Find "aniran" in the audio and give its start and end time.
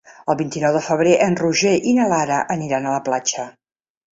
2.57-2.89